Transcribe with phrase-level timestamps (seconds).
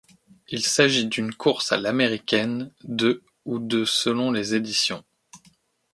[0.47, 5.03] Il s'agit d'une course à l'américaine de ou de selon les éditions.